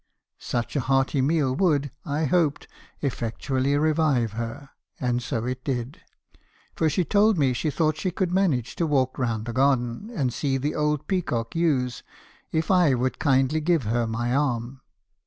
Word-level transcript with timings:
Sucli 0.39 0.77
a 0.77 0.79
hearty 0.79 1.21
meal 1.21 1.53
would, 1.53 1.91
I 2.05 2.25
hoped, 2.25 2.67
effectually 3.01 3.77
revive 3.77 4.31
her,— 4.31 4.71
and 4.99 5.21
so 5.21 5.45
it 5.45 5.63
did; 5.63 6.01
for 6.75 6.89
she 6.89 7.05
told 7.05 7.37
me 7.37 7.53
she 7.53 7.69
thought 7.69 7.97
she 7.97 8.09
could 8.09 8.31
manage 8.31 8.75
to 8.77 8.87
walk 8.87 9.19
round 9.19 9.45
the 9.45 9.53
garden, 9.53 10.09
and 10.11 10.33
see 10.33 10.57
the 10.57 10.73
old 10.73 11.07
peacock 11.07 11.55
yews, 11.55 12.01
if 12.51 12.71
I 12.71 12.95
would 12.95 13.19
kindly 13.19 13.61
give 13.61 13.83
her 13.83 14.07
my 14.07 14.35
arm. 14.35 14.81